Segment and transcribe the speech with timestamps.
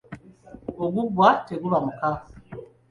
[0.83, 2.09] Oguggwa teguba muka.